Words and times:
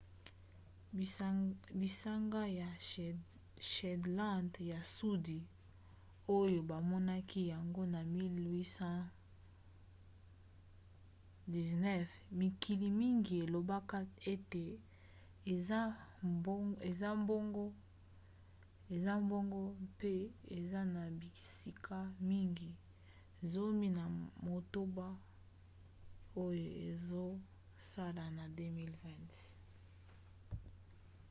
bisanga 1.87 2.43
ya 2.59 2.67
shetland 3.69 4.51
ya 4.71 4.79
sudi 4.95 5.39
oyo 6.39 6.59
bamonaki 6.69 7.41
yango 7.53 7.83
na 7.93 8.01
1819 8.03 9.07
mikili 12.39 12.87
mingi 13.01 13.33
elobaka 13.43 13.97
ete 14.33 14.65
eza 15.53 15.79
ya 18.89 19.15
bango 19.39 19.63
mpe 19.93 20.13
eza 20.57 20.79
na 20.95 21.03
bisika 21.19 21.97
mingi 22.29 22.69
zomi 23.51 23.87
na 23.97 24.05
motoba 24.45 25.07
oyo 26.45 26.67
ezosala 26.91 28.23
na 28.37 28.43
2020 28.47 28.91